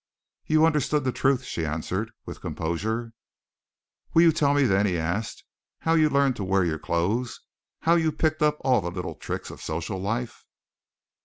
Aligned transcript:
"You 0.47 0.65
understood 0.65 1.03
the 1.03 1.11
truth," 1.11 1.43
she 1.43 1.63
answered, 1.63 2.09
with 2.25 2.41
composure. 2.41 3.13
"Will 4.15 4.23
you 4.23 4.31
tell 4.31 4.55
me, 4.55 4.63
then," 4.63 4.87
he 4.87 4.97
asked, 4.97 5.43
"how 5.81 5.93
you 5.93 6.09
learned 6.09 6.35
to 6.37 6.43
wear 6.43 6.65
your 6.65 6.79
clothes? 6.79 7.41
how 7.81 7.93
you 7.97 8.11
picked 8.11 8.41
up 8.41 8.57
all 8.61 8.81
the 8.81 8.89
little 8.89 9.13
tricks 9.13 9.51
of 9.51 9.61
social 9.61 9.99
life?" 9.99 10.43